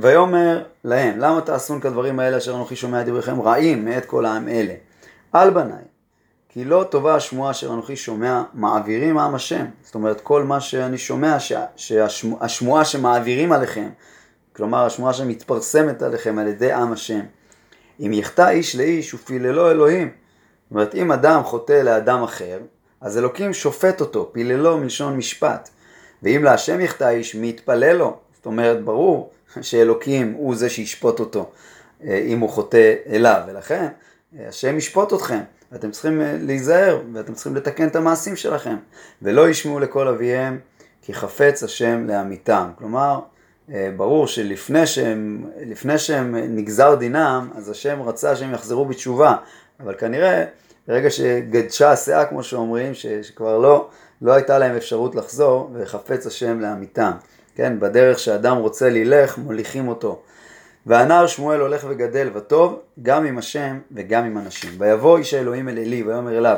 ויאמר 0.01 0.63
להם, 0.85 1.19
למה 1.19 1.41
תעשון 1.41 1.81
כדברים 1.81 2.21
האלה 2.21 2.39
אשר 2.39 2.55
אנוכי 2.55 2.77
שומע 2.77 3.03
דבריכם 3.03 3.41
רעים 3.41 3.85
מאת 3.85 4.05
כל 4.05 4.27
העם 4.27 4.49
אלה? 4.49 4.75
על 5.33 5.51
בניי, 5.51 5.85
כי 6.49 6.65
לא 6.65 6.85
טובה 6.91 7.15
השמועה 7.15 7.51
אשר 7.51 7.73
אנוכי 7.73 7.97
שומע, 7.97 8.43
מעבירים 8.55 9.19
עם 9.19 9.35
השם. 9.35 9.65
זאת 9.83 9.95
אומרת, 9.95 10.21
כל 10.21 10.45
מה 10.45 10.61
שאני 10.61 10.99
שומע, 10.99 11.37
שהשמועה 11.77 12.85
שמעבירים 12.85 13.53
עליכם, 13.53 13.89
כלומר 14.61 14.87
השמועה 14.87 15.13
שמתפרסמת 15.13 16.03
עליכם 16.03 16.39
על 16.39 16.47
ידי 16.47 16.73
עם 16.73 16.93
השם. 16.93 17.21
אם 18.01 18.13
יחטא 18.13 18.49
איש 18.49 18.77
לאיש 18.77 19.15
ופיללו 19.15 19.71
אלוהים. 19.71 20.09
זאת 20.09 20.71
אומרת, 20.71 20.95
אם 20.95 21.13
אדם 21.13 21.43
חוטא 21.45 21.73
לאדם 21.73 22.23
אחר, 22.23 22.59
אז 23.01 23.19
אלוקים 23.19 23.53
שופט 23.53 24.01
אותו, 24.01 24.31
פיללו 24.33 24.79
מלשון 24.79 25.17
משפט. 25.17 25.69
ואם 26.23 26.45
להשם 26.45 26.81
יחטא 26.81 27.09
איש, 27.09 27.35
מי 27.35 27.49
יתפלל 27.49 27.97
לו? 27.97 28.17
זאת 28.37 28.47
אומרת, 28.47 28.85
ברור 28.85 29.31
שאלוקים 29.61 30.33
הוא 30.33 30.55
זה 30.55 30.71
שישפוט 30.71 31.21
אותו 31.21 31.51
אה, 32.05 32.25
אם 32.27 32.41
הוא 32.41 32.51
חוטא 32.51 32.95
אליו, 33.07 33.43
ולכן 33.49 33.89
אה, 34.39 34.49
השם 34.49 34.79
ישפוט 34.79 35.13
אתכם, 35.13 35.41
ואתם 35.73 35.91
צריכים 35.91 36.21
אה, 36.21 36.37
להיזהר, 36.41 37.01
ואתם 37.13 37.35
צריכים 37.35 37.57
לתקן 37.57 37.87
את 37.89 37.97
המעשים 37.97 38.37
שלכם, 38.37 38.77
ולא 39.23 39.49
ישמעו 39.49 39.81
לכל 39.81 40.09
אביהם, 40.09 40.59
כי 41.03 41.15
חפץ 41.15 41.63
השם 41.63 42.07
לאמיתם. 42.07 42.71
כלומר, 42.79 43.21
ברור 43.97 44.27
שלפני 44.27 44.87
שהם, 44.87 45.47
שהם 45.97 46.37
נגזר 46.37 46.95
דינם, 46.95 47.51
אז 47.55 47.71
השם 47.71 48.03
רצה 48.03 48.37
שהם 48.37 48.55
יחזרו 48.55 48.85
בתשובה, 48.85 49.37
אבל 49.81 49.95
כנראה 49.99 50.45
ברגע 50.89 51.11
שגדשה 51.11 51.91
הסאה, 51.91 52.25
כמו 52.25 52.43
שאומרים, 52.43 52.95
שכבר 52.95 53.59
לא, 53.59 53.89
לא 54.23 54.33
הייתה 54.33 54.59
להם 54.59 54.77
אפשרות 54.77 55.15
לחזור, 55.15 55.71
וחפץ 55.75 56.27
השם 56.27 56.61
לאמיתם. 56.61 57.11
כן, 57.55 57.81
בדרך 57.81 58.19
שאדם 58.19 58.57
רוצה 58.57 58.91
ללך, 58.91 59.39
מוליכים 59.39 59.89
אותו. 59.89 60.23
והנער 60.87 61.27
שמואל 61.27 61.61
הולך 61.61 61.87
וגדל 61.89 62.31
וטוב, 62.35 62.79
גם 63.03 63.27
עם 63.27 63.39
השם 63.39 63.79
וגם 63.93 64.25
עם 64.25 64.39
אנשים. 64.39 64.71
ויבוא 64.79 65.19
איש 65.19 65.35
האלוהים 65.35 65.69
אל 65.69 65.79
עלי, 65.79 66.03
ויאמר 66.03 66.39
אליו, 66.39 66.57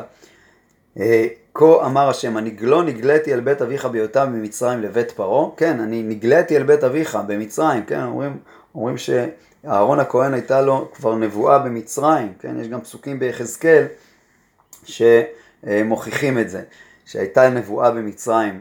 אה, 1.00 1.26
כה 1.54 1.86
אמר 1.86 2.08
השם, 2.08 2.36
הנגלו 2.36 2.82
נגליתי 2.82 3.34
אל 3.34 3.40
בית 3.40 3.62
אביך 3.62 3.86
בהיותם 3.86 4.32
במצרים 4.32 4.80
לבית 4.80 5.10
פרעה, 5.10 5.50
כן, 5.56 5.80
אני 5.80 6.02
נגליתי 6.02 6.56
אל 6.56 6.62
בית 6.62 6.84
אביך 6.84 7.18
במצרים, 7.26 7.84
כן, 7.84 8.02
אומרים, 8.02 8.38
אומרים 8.74 8.96
שאהרון 8.98 10.00
הכהן 10.00 10.34
הייתה 10.34 10.60
לו 10.60 10.88
כבר 10.94 11.14
נבואה 11.14 11.58
במצרים, 11.58 12.32
כן, 12.38 12.60
יש 12.60 12.68
גם 12.68 12.80
פסוקים 12.80 13.18
ביחזקאל 13.18 13.84
שמוכיחים 14.84 16.38
את 16.38 16.50
זה, 16.50 16.62
שהייתה 17.04 17.48
נבואה 17.48 17.90
במצרים. 17.90 18.60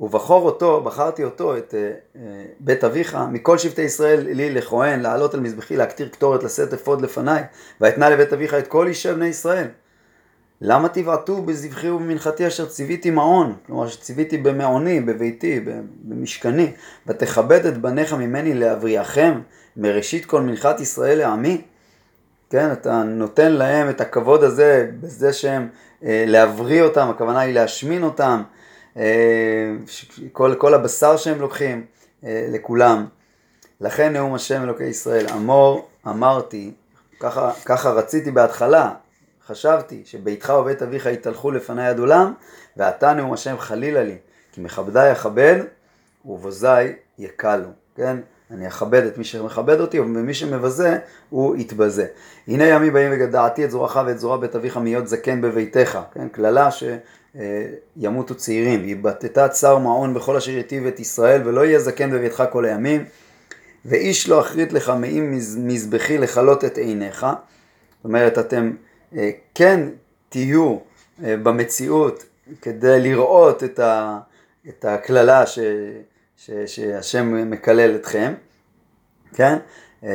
ובחור 0.00 0.46
אותו, 0.46 0.80
בחרתי 0.80 1.24
אותו, 1.24 1.56
את 1.56 1.74
uh, 2.14 2.18
בית 2.60 2.84
אביך, 2.84 3.18
מכל 3.30 3.58
שבטי 3.58 3.82
ישראל 3.82 4.20
לי 4.20 4.54
לכהן, 4.54 5.00
לעלות 5.00 5.34
על 5.34 5.40
מזבחי, 5.40 5.76
להקטיר 5.76 6.08
קטורת, 6.08 6.42
לשאת 6.42 6.72
אפוד 6.72 7.00
לפניי, 7.02 7.42
ואתנה 7.80 8.10
לבית 8.10 8.32
אביך 8.32 8.54
את 8.54 8.66
כל 8.66 8.86
אישי 8.86 9.12
בני 9.12 9.26
ישראל. 9.26 9.66
למה 10.64 10.88
תבעטו 10.88 11.42
בזבחי 11.42 11.90
ובמנחתי 11.90 12.46
אשר 12.46 12.66
ציוויתי 12.66 13.10
מעון, 13.10 13.54
כלומר 13.66 13.88
שציוויתי 13.88 14.38
במעוני, 14.38 15.00
בביתי, 15.00 15.60
במשכני, 16.04 16.72
ותכבד 17.06 17.66
את 17.66 17.78
בניך 17.78 18.12
ממני 18.12 18.54
להבריאכם 18.54 19.40
מראשית 19.76 20.24
כל 20.26 20.40
מנחת 20.40 20.80
ישראל 20.80 21.18
לעמי? 21.18 21.60
כן, 22.50 22.72
אתה 22.72 23.02
נותן 23.02 23.52
להם 23.52 23.90
את 23.90 24.00
הכבוד 24.00 24.42
הזה 24.42 24.90
בזה 25.00 25.32
שהם, 25.32 25.68
אה, 26.04 26.24
להבריא 26.26 26.82
אותם, 26.82 27.08
הכוונה 27.08 27.40
היא 27.40 27.54
להשמין 27.54 28.02
אותם, 28.02 28.42
אה, 28.96 29.02
כל, 30.32 30.54
כל 30.58 30.74
הבשר 30.74 31.16
שהם 31.16 31.40
לוקחים 31.40 31.84
אה, 32.24 32.46
לכולם. 32.50 33.06
לכן 33.80 34.12
נאום 34.12 34.34
השם 34.34 34.62
אלוקי 34.62 34.84
ישראל, 34.84 35.26
אמור 35.36 35.88
אמרתי, 36.06 36.72
ככה, 37.20 37.52
ככה 37.64 37.90
רציתי 37.90 38.30
בהתחלה, 38.30 38.90
חשבתי 39.52 40.02
שביתך 40.04 40.52
ובית 40.60 40.82
אביך 40.82 41.06
יתהלכו 41.06 41.50
לפניי 41.50 41.86
עד 41.86 41.98
עולם, 41.98 42.32
ואתה 42.76 43.12
נאום 43.12 43.32
השם 43.32 43.58
חלילה 43.58 44.02
לי, 44.02 44.16
כי 44.52 44.60
מכבדי 44.60 45.08
אכבד 45.12 45.56
ובוזי 46.24 46.92
יקלו, 47.18 47.68
כן? 47.96 48.16
אני 48.50 48.68
אכבד 48.68 49.02
את 49.06 49.18
מי 49.18 49.24
שמכבד 49.24 49.80
אותי, 49.80 50.00
ומי 50.00 50.34
שמבזה, 50.34 50.98
הוא 51.30 51.56
יתבזה. 51.56 52.06
הנה 52.48 52.64
ימים 52.64 52.92
באים 52.92 53.12
וגדעתי 53.12 53.64
את 53.64 53.70
זרועך 53.70 54.00
ואת 54.06 54.18
זרוע 54.18 54.36
בית 54.36 54.56
אביך 54.56 54.76
מיות 54.76 55.08
זקן 55.08 55.40
בביתך, 55.40 55.98
כן? 56.14 56.28
קללה 56.28 56.70
ש... 56.70 56.84
ימותו 57.96 58.34
צעירים, 58.34 58.82
ויבטטה 58.82 59.48
צר 59.48 59.78
מעון 59.78 60.14
בכל 60.14 60.36
אשר 60.36 60.50
יטיב 60.50 60.86
את 60.86 61.00
ישראל, 61.00 61.48
ולא 61.48 61.64
יהיה 61.64 61.78
זקן 61.78 62.10
בביתך 62.10 62.44
כל 62.50 62.64
הימים, 62.64 63.04
ואיש 63.84 64.28
לא 64.28 64.40
אחרית 64.40 64.72
לך 64.72 64.88
מעם 64.88 65.38
מזבחי 65.56 66.18
לכלות 66.18 66.64
את 66.64 66.78
עיניך. 66.78 67.26
זאת 67.96 68.04
אומרת, 68.04 68.38
אתם 68.38 68.70
כן 69.54 69.88
תהיו 70.28 70.78
במציאות 71.18 72.24
כדי 72.62 73.00
לראות 73.00 73.62
את, 74.68 74.84
הקללה 74.84 75.46
ש, 75.46 75.58
ש, 76.36 76.50
שהשם 76.66 77.50
מקלל 77.50 77.96
אתכם, 77.96 78.34
כן? 79.34 79.58
אה, 80.04 80.10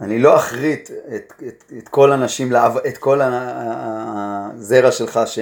אני 0.00 0.18
לא 0.18 0.36
אחריט 0.36 0.90
את, 0.90 1.32
את, 1.48 1.72
את 1.78 1.88
כל 1.88 2.12
הנשים, 2.12 2.52
את 2.88 2.98
כל 2.98 3.20
הזרע 3.22 4.92
שלך 4.92 5.20
ש, 5.26 5.38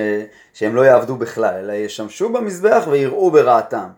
שהם 0.54 0.76
לא 0.76 0.80
יעבדו 0.80 1.16
בכלל, 1.16 1.54
אלא 1.54 1.72
ישמשו 1.72 2.32
במזבח 2.32 2.84
ויראו 2.90 3.30
ברעתם. 3.30 3.88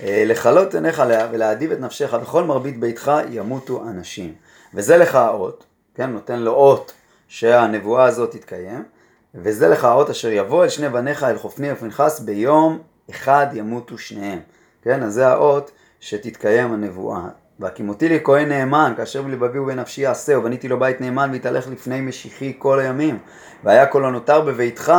אה, 0.00 0.24
לכלות 0.26 0.74
עיניך 0.74 1.02
ולהדיב 1.32 1.72
את 1.72 1.80
נפשך, 1.80 2.14
בכל 2.14 2.44
מרבית 2.44 2.80
ביתך 2.80 3.12
ימותו 3.30 3.82
אנשים. 3.88 4.34
וזה 4.74 4.96
לך 4.96 5.14
האות, 5.14 5.64
כן? 5.94 6.10
נותן 6.10 6.38
לו 6.38 6.52
אות 6.52 6.92
שהנבואה 7.28 8.04
הזאת 8.04 8.30
תתקיים. 8.30 8.84
וזה 9.34 9.68
לך 9.68 9.84
האות 9.84 10.10
אשר 10.10 10.28
יבוא 10.28 10.64
אל 10.64 10.68
שני 10.68 10.88
בניך 10.88 11.22
אל 11.22 11.38
חופני 11.38 11.72
ופנחס 11.72 12.20
ביום 12.20 12.78
אחד 13.10 13.46
ימותו 13.52 13.98
שניהם. 13.98 14.38
כן, 14.82 15.02
אז 15.02 15.14
זה 15.14 15.28
האות 15.28 15.70
שתתקיים 16.00 16.72
הנבואה. 16.72 17.28
והקימותי 17.60 18.08
לי 18.08 18.20
כהן 18.24 18.48
נאמן, 18.48 18.92
כאשר 18.96 19.22
בלבבי 19.22 19.58
ובנפשי 19.58 20.00
יעשה, 20.00 20.38
ובניתי 20.38 20.68
לו 20.68 20.78
בית 20.78 21.00
נאמן 21.00 21.28
ויתהלך 21.32 21.68
לפני 21.68 22.00
משיחי 22.00 22.52
כל 22.58 22.80
הימים. 22.80 23.18
והיה 23.64 23.86
כל 23.86 24.04
הנותר 24.04 24.40
בביתך, 24.40 24.92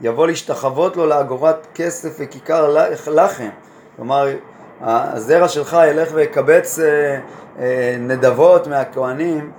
יבוא 0.00 0.26
להשתחוות 0.26 0.96
לו 0.96 1.06
לאגורת 1.06 1.66
כסף 1.74 2.16
וכיכר 2.18 2.76
לחם. 3.06 3.48
כלומר, 3.96 4.28
הזרע 4.80 5.48
שלך 5.48 5.76
ילך 5.90 6.08
ויקבץ 6.14 6.78
אה, 6.78 7.20
אה, 7.58 7.96
נדבות 7.98 8.66
מהכהנים 8.66 9.52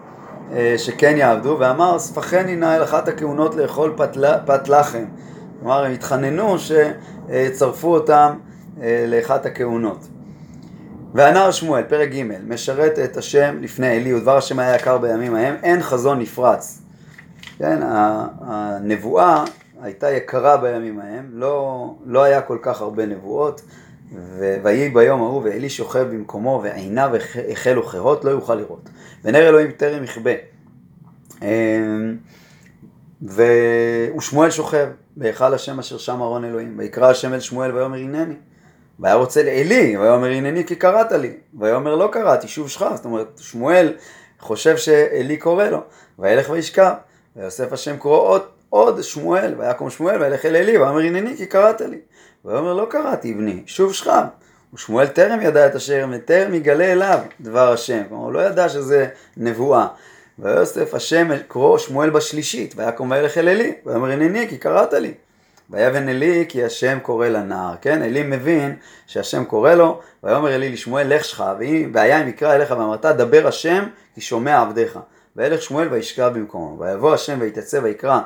שכן 0.77 1.17
יעבדו, 1.17 1.57
ואמר 1.59 1.99
ספחני 1.99 2.55
נא 2.55 2.75
אל 2.75 2.83
אחת 2.83 3.07
הכהונות 3.07 3.55
לאכול 3.55 3.93
פת, 3.97 4.17
פת 4.45 4.69
לחם. 4.69 5.05
כלומר 5.59 5.85
הם 5.85 5.91
התחננו 5.91 6.55
שיצרפו 6.59 7.93
אותם 7.93 8.33
אה, 8.81 9.05
לאחת 9.07 9.45
הכהונות. 9.45 10.07
והנער 11.13 11.51
שמואל, 11.51 11.83
פרק 11.83 12.09
ג', 12.09 12.23
משרת 12.47 12.99
את 12.99 13.17
השם 13.17 13.57
לפני 13.61 13.87
עלי, 13.87 14.13
ודבר 14.13 14.37
השם 14.37 14.59
היה 14.59 14.75
יקר 14.75 14.97
בימים 14.97 15.35
ההם, 15.35 15.55
אין 15.63 15.81
חזון 15.81 16.19
נפרץ. 16.19 16.81
כן, 17.57 17.79
הנבואה 18.41 19.43
הייתה 19.81 20.11
יקרה 20.11 20.57
בימים 20.57 20.99
ההם, 20.99 21.29
לא, 21.33 21.93
לא 22.05 22.23
היה 22.23 22.41
כל 22.41 22.57
כך 22.61 22.81
הרבה 22.81 23.05
נבואות, 23.05 23.61
ויהי 24.63 24.89
ביום 24.89 25.21
ההוא 25.21 25.41
ואלי 25.43 25.69
שוכב 25.69 26.07
במקומו 26.09 26.59
ועיניו 26.63 27.11
החלו 27.51 27.83
חירות 27.83 28.25
לא 28.25 28.29
יוכל 28.29 28.55
לראות. 28.55 28.89
ונר 29.23 29.49
אלוהים 29.49 29.71
טרם 29.71 30.03
יכבה. 30.03 30.31
אמ, 31.41 32.17
ושמואל 33.23 34.49
שוכב 34.49 34.87
בהיכל 35.17 35.53
השם 35.53 35.79
אשר 35.79 35.97
שם 35.97 36.21
ארון 36.21 36.45
אלוהים. 36.45 36.75
ויקרא 36.77 37.09
השם 37.09 37.33
אל 37.33 37.39
שמואל 37.39 37.71
ויאמר 37.71 37.97
הנני. 37.97 38.35
והיה 38.99 39.15
רוצה 39.15 39.43
לאלי, 39.43 39.97
ויאמר 39.97 40.31
הנני 40.31 40.65
כי 40.65 40.75
קראת 40.75 41.11
לי. 41.11 41.33
ויאמר 41.59 41.95
לא 41.95 42.09
קראתי, 42.11 42.47
שוב 42.47 42.69
שכב. 42.69 42.91
זאת 42.95 43.05
אומרת, 43.05 43.39
שמואל 43.41 43.93
חושב 44.39 44.77
שאלי 44.77 45.37
קורא 45.37 45.65
לו. 45.65 45.81
וילך 46.19 46.49
וישכב. 46.49 46.93
ויוסף 47.35 47.73
השם 47.73 47.97
קורא 47.97 48.39
עוד, 48.69 49.03
שמואל, 49.03 49.53
ויקום 49.57 49.89
שמואל 49.89 50.21
וילך 50.21 50.45
אל 50.45 50.55
אלי, 50.55 50.77
ויאמר 50.77 50.99
הנני 50.99 51.37
כי 51.37 51.45
קראת 51.45 51.81
לי. 51.81 51.99
ויאמר 52.45 52.73
לא 52.73 52.87
קראתי 52.89 53.33
בני, 53.33 53.63
שוב 53.65 53.93
שכב. 53.93 54.23
ושמואל 54.73 55.07
טרם 55.07 55.41
ידע 55.41 55.67
את 55.67 55.75
אשר 55.75 56.05
וטרם 56.11 56.53
יגלה 56.53 56.91
אליו 56.91 57.19
דבר 57.41 57.71
השם. 57.71 58.03
כלומר, 58.09 58.23
הוא 58.23 58.33
לא 58.33 58.39
ידע 58.39 58.69
שזה 58.69 59.07
נבואה. 59.37 59.87
ויוסף 60.39 60.93
השם 60.93 61.27
קרוא 61.47 61.77
שמואל 61.77 62.09
בשלישית, 62.09 62.73
ויקום 62.77 63.11
וילך 63.11 63.37
אל 63.37 63.47
עלי, 63.47 63.73
ויאמר 63.85 64.11
הנני 64.11 64.47
כי 64.49 64.57
קראת 64.57 64.93
לי. 64.93 65.13
ויבן 65.69 66.09
עלי 66.09 66.45
כי 66.49 66.63
השם 66.63 66.97
קורא 67.01 67.27
לנער, 67.27 67.75
כן? 67.81 68.01
עלי 68.01 68.23
מבין 68.23 68.75
שהשם 69.07 69.43
קורא 69.43 69.73
לו, 69.73 70.01
ויאמר 70.23 70.53
עלי 70.53 70.69
לשמואל 70.69 71.15
לך 71.15 71.25
שכב, 71.25 71.55
והיה 71.93 72.21
אם 72.21 72.27
יקרא 72.27 72.55
אליך 72.55 72.71
ואמרת 72.71 73.05
דבר 73.05 73.47
השם 73.47 73.83
כי 74.15 74.21
שומע 74.21 74.61
עבדיך. 74.61 74.99
וילך 75.35 75.61
שמואל 75.61 75.87
וישכב 75.91 76.31
במקומו, 76.33 76.79
ויבוא 76.79 77.13
השם 77.13 77.37
ויתייצב 77.41 77.83
ויקרא, 77.83 78.19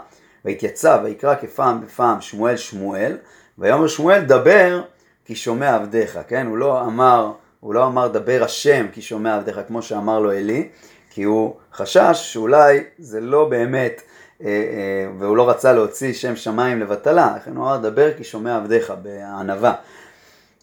ויתייצב 0.45 0.99
ויקרא 1.03 1.35
כפעם 1.35 1.81
בפעם 1.81 2.21
שמואל 2.21 2.57
שמואל, 2.57 3.17
ויאמר 3.57 3.87
שמואל 3.87 4.21
דבר 4.21 4.81
כי 5.25 5.35
שומע 5.35 5.75
עבדיך, 5.75 6.19
כן? 6.27 6.47
הוא 6.47 6.57
לא 6.57 6.81
אמר, 6.81 7.31
הוא 7.59 7.73
לא 7.73 7.87
אמר 7.87 8.07
דבר 8.07 8.43
השם 8.43 8.85
כי 8.93 9.01
שומע 9.01 9.35
עבדיך 9.35 9.59
כמו 9.67 9.81
שאמר 9.81 10.19
לו 10.19 10.31
עלי, 10.31 10.69
כי 11.09 11.23
הוא 11.23 11.55
חשש 11.73 12.13
שאולי 12.13 12.83
זה 12.99 13.21
לא 13.21 13.49
באמת, 13.49 14.01
אה, 14.43 14.47
אה, 14.47 15.11
והוא 15.19 15.37
לא 15.37 15.49
רצה 15.49 15.73
להוציא 15.73 16.13
שם 16.13 16.35
שמיים 16.35 16.79
לבטלה, 16.79 17.33
לכן 17.37 17.55
הוא 17.55 17.65
אמר 17.65 17.77
דבר 17.77 18.13
כי 18.13 18.23
שומע 18.23 18.57
עבדיך 18.57 18.93
בענווה. 19.01 19.73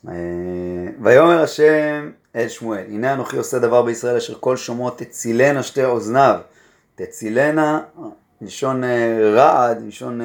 אה, 0.08 0.12
ויאמר 1.02 1.42
השם 1.42 2.10
אל 2.36 2.48
שמואל, 2.48 2.84
הנה 2.88 3.12
אנוכי 3.12 3.36
עושה 3.36 3.58
דבר 3.58 3.82
בישראל 3.82 4.16
אשר 4.16 4.34
כל 4.40 4.56
שומעו 4.56 4.90
תצילנה 4.90 5.62
שתי 5.62 5.84
אוזניו, 5.84 6.38
תצילנה, 6.94 7.80
לשון 8.40 8.82
רעד, 9.34 9.82
לשון 9.86 10.20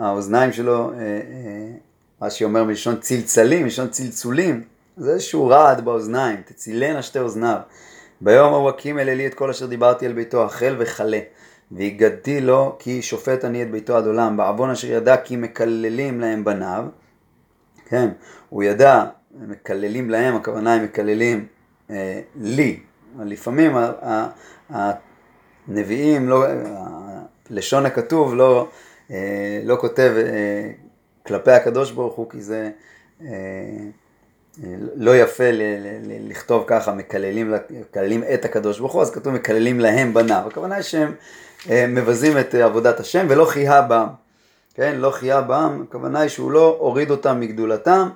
האוזניים 0.00 0.52
שלו 0.52 0.92
רש"י 2.22 2.44
אומר 2.44 2.64
מלשון 2.64 2.96
צלצלים, 3.00 3.62
מלשון 3.62 3.88
צלצולים, 3.88 4.62
זה 4.96 5.10
איזשהו 5.10 5.48
רעד 5.48 5.84
באוזניים, 5.84 6.36
תצילנה 6.44 7.02
שתי 7.02 7.18
אוזניו. 7.18 7.58
ביום 8.20 8.52
ההוא 8.52 8.70
אקים 8.70 8.98
אל 8.98 9.08
אלי 9.08 9.26
את 9.26 9.34
כל 9.34 9.50
אשר 9.50 9.66
דיברתי 9.66 10.06
על 10.06 10.12
ביתו, 10.12 10.44
החל 10.44 10.76
וכלה. 10.78 11.20
והגדתי 11.72 12.40
לו 12.40 12.76
כי 12.78 13.02
שופט 13.02 13.44
אני 13.44 13.62
את 13.62 13.70
ביתו 13.70 13.96
עד 13.96 14.06
עולם, 14.06 14.36
בעוון 14.36 14.70
אשר 14.70 14.88
ידע 14.88 15.16
כי 15.16 15.36
מקללים 15.36 16.20
להם 16.20 16.44
בניו. 16.44 16.84
כן, 17.88 18.08
הוא 18.48 18.62
ידע, 18.62 19.04
מקללים 19.40 20.10
להם, 20.10 20.36
הכוונה 20.36 20.74
הם 20.74 20.84
מקללים 20.84 21.46
אה, 21.90 22.20
לי. 22.40 22.80
לפעמים 23.20 23.76
הנביאים, 25.70 26.28
לא, 26.28 26.44
לשון 27.50 27.86
הכתוב 27.86 28.34
לא, 28.34 28.68
אה, 29.10 29.60
לא 29.64 29.76
כותב 29.80 30.12
אה, 30.16 30.70
כלפי 31.26 31.50
הקדוש 31.50 31.90
ברוך 31.92 32.14
הוא, 32.14 32.30
כי 32.30 32.40
זה 32.40 32.70
אה, 33.22 33.28
לא 34.94 35.16
יפה 35.16 35.50
ל- 35.50 35.62
ל- 35.62 36.00
ל- 36.02 36.30
לכתוב 36.30 36.64
ככה, 36.66 36.94
מקללים, 36.94 37.54
מקללים 37.80 38.24
את 38.34 38.44
הקדוש 38.44 38.78
ברוך 38.78 38.92
הוא, 38.92 39.02
אז 39.02 39.10
כתוב 39.10 39.34
מקללים 39.34 39.80
להם 39.80 40.14
בניו. 40.14 40.42
הכוונה 40.46 40.74
היא 40.74 40.82
שהם 40.82 41.14
מבזים 41.94 42.38
את 42.38 42.54
עבודת 42.54 43.00
השם 43.00 43.26
ולא 43.28 43.44
חיה 43.44 43.82
בם. 43.82 44.06
כן, 44.74 44.94
לא 44.96 45.10
חיה 45.10 45.40
בם, 45.40 45.84
הכוונה 45.88 46.20
היא 46.20 46.28
שהוא 46.28 46.50
לא 46.50 46.76
הוריד 46.80 47.10
אותם 47.10 47.40
מגדולתם. 47.40 48.08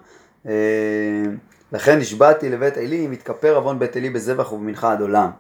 לכן 1.73 1.99
נשבעתי 1.99 2.51
לבית 2.51 2.77
עלי, 2.77 3.07
אם 3.07 3.13
יתכפר 3.13 3.57
עוון 3.57 3.79
בית 3.79 3.97
עלי 3.97 4.11
בזבח 4.11 4.53
ובמנחה 4.53 4.93
עד 4.93 5.01
עולם. 5.01 5.31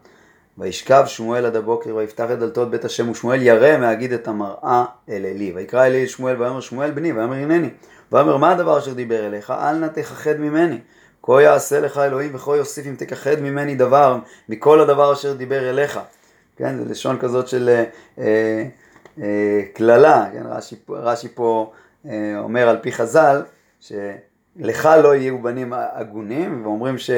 וישכב 0.58 1.04
שמואל 1.06 1.46
עד 1.46 1.56
הבוקר 1.56 1.96
ויפתח 1.96 2.30
את 2.32 2.38
דלתות 2.38 2.70
בית 2.70 2.84
השם 2.84 3.10
ושמואל 3.10 3.42
ירא 3.42 3.78
מהגיד 3.78 4.12
את 4.12 4.28
המראה 4.28 4.84
אל 5.08 5.26
עלי. 5.26 5.52
ויקרא 5.54 5.86
אלי 5.86 6.02
אל 6.02 6.06
שמואל 6.06 6.42
ויאמר 6.42 6.60
שמואל 6.60 6.90
בני 6.90 7.12
ויאמר 7.12 7.36
הנני. 7.36 7.70
ויאמר 8.12 8.36
מה 8.36 8.52
הדבר 8.52 8.78
אשר 8.78 8.92
דיבר 8.92 9.26
אליך 9.26 9.50
אל 9.50 9.76
נא 9.76 9.86
תכחד 9.86 10.36
ממני. 10.38 10.78
כה 11.22 11.42
יעשה 11.42 11.80
לך 11.80 11.98
אלוהים 11.98 12.34
וכה 12.34 12.56
יוסיף 12.56 12.86
אם 12.86 12.94
תכחד 12.98 13.40
ממני 13.40 13.74
דבר 13.74 14.18
מכל 14.48 14.80
הדבר 14.80 15.12
אשר 15.12 15.32
דיבר 15.32 15.70
אליך. 15.70 16.00
כן, 16.56 16.78
זה 16.78 16.90
לשון 16.90 17.18
כזאת 17.18 17.48
של 17.48 17.84
קללה, 19.74 20.04
אה, 20.06 20.24
אה, 20.24 20.30
כן, 20.32 20.46
רש"י, 20.46 20.76
רש"י 20.88 21.28
פה 21.34 21.72
אה, 22.06 22.38
אומר 22.38 22.68
על 22.68 22.78
פי 22.82 22.92
חז"ל, 22.92 23.42
שלך 24.62 24.88
לא 25.02 25.14
יהיו 25.14 25.42
בנים 25.42 25.72
הגונים, 25.76 26.66
ואומרים 26.66 26.98
ש... 26.98 27.10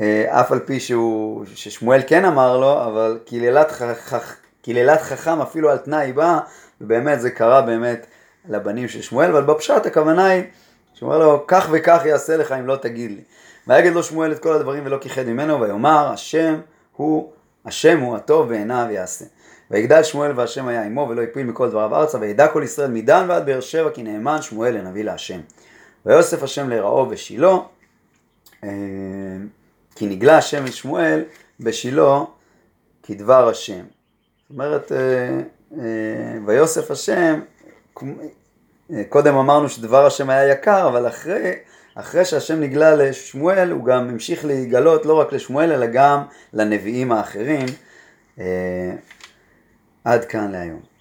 אה, 0.00 0.42
על 0.50 0.58
פי 0.58 0.80
שהוא, 0.80 1.44
ששמואל 1.54 2.00
כן 2.06 2.24
אמר 2.24 2.58
לו, 2.58 2.84
אבל 2.84 3.18
קללת, 3.26 3.70
חכ, 3.70 4.36
חכם 5.02 5.40
אפילו 5.40 5.70
על 5.70 5.78
תנאי 5.78 6.12
באה, 6.12 6.38
ובאמת 6.80 7.20
זה 7.20 7.30
קרה 7.30 7.62
באמת 7.62 8.06
לבנים 8.48 8.88
של 8.88 9.02
שמואל, 9.02 9.30
אבל 9.30 9.42
בפשט 9.42 9.86
הכוונה 9.86 10.26
היא, 10.26 10.42
שאומר 10.94 11.18
לו, 11.18 11.44
כך 11.46 11.68
וכך 11.72 12.02
יעשה 12.04 12.36
לך 12.36 12.52
אם 12.52 12.66
לא 12.66 12.76
תגיד 12.76 13.10
לי. 13.10 13.20
ויגד 13.66 13.92
לו 13.92 14.02
שמואל 14.02 14.32
את 14.32 14.38
כל 14.38 14.52
הדברים 14.52 14.86
ולא 14.86 14.98
כיחד 15.00 15.26
ממנו, 15.26 15.60
ויאמר, 15.60 16.10
השם 16.12 16.60
הוא, 16.96 17.30
השם 17.66 18.00
הוא 18.00 18.16
הטוב 18.16 18.48
בעיניו 18.48 18.86
יעשה. 18.90 19.24
ויגדל 19.70 20.02
שמואל 20.02 20.32
והשם 20.36 20.68
היה 20.68 20.82
עמו 20.82 21.06
ולא 21.10 21.22
הפיל 21.22 21.46
מכל 21.46 21.68
דבריו 21.68 21.96
ארצה, 21.96 22.18
וידע 22.18 22.48
כל 22.48 22.62
ישראל 22.64 22.90
מדן 22.90 23.26
ועד 23.28 23.46
באר 23.46 23.60
שבע 23.60 23.90
כי 23.90 24.02
נאמן 24.02 24.42
שמואל 24.42 24.74
לנביא 24.74 25.04
להשם. 25.04 25.40
ויוסף 26.06 26.42
השם 26.42 26.68
להיראו 26.68 27.06
בשילה 27.06 27.56
אה, 28.64 28.68
כי 29.94 30.06
נגלה 30.06 30.38
השם 30.38 30.64
אל 30.64 30.70
שמואל 30.70 31.24
בשילה 31.60 32.18
כדבר 33.02 33.48
השם. 33.48 33.82
זאת 33.82 34.50
אומרת, 34.50 34.92
אה, 34.92 36.38
ויוסף 36.46 36.90
השם, 36.90 37.40
קודם 39.08 39.34
אמרנו 39.34 39.68
שדבר 39.68 40.06
השם 40.06 40.30
היה 40.30 40.52
יקר, 40.52 40.88
אבל 40.88 41.08
אחרי, 41.08 41.52
אחרי 41.94 42.24
שהשם 42.24 42.60
נגלה 42.60 42.94
לשמואל, 42.94 43.70
הוא 43.70 43.84
גם 43.84 44.08
המשיך 44.08 44.44
להיגלות 44.44 45.06
לא 45.06 45.20
רק 45.20 45.32
לשמואל, 45.32 45.72
אלא 45.72 45.86
גם 45.86 46.22
לנביאים 46.52 47.12
האחרים. 47.12 47.66
עד 50.04 50.24
כאן 50.24 50.50
להיום. 50.50 50.91